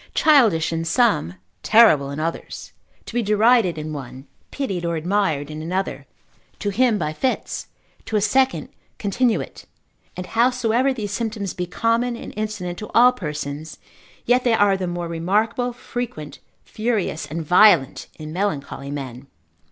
Childish 0.15 0.73
in 0.73 0.83
some, 0.83 1.35
terrible 1.61 2.09
in 2.09 2.19
others; 2.19 2.71
to 3.05 3.13
be 3.13 3.21
derided 3.21 3.77
in 3.77 3.93
one, 3.93 4.25
pitied 4.49 4.83
or 4.83 4.95
admired 4.95 5.51
in 5.51 5.61
another; 5.61 6.07
to 6.57 6.71
him 6.71 6.97
by 6.97 7.13
fits, 7.13 7.67
to 8.05 8.15
a 8.15 8.19
second 8.19 8.69
continuate: 8.97 9.67
and 10.17 10.25
howsoever 10.25 10.91
these 10.91 11.11
symptoms 11.11 11.53
be 11.53 11.67
common 11.67 12.17
and 12.17 12.33
incident 12.35 12.79
to 12.79 12.89
all 12.95 13.11
persons, 13.11 13.77
yet 14.25 14.43
they 14.43 14.55
are 14.55 14.75
the 14.75 14.87
more 14.87 15.07
remarkable, 15.07 15.71
frequent, 15.71 16.39
furious 16.63 17.27
and 17.27 17.45
violent 17.45 18.07
in 18.17 18.33
melancholy 18.33 18.89
men. 18.89 19.27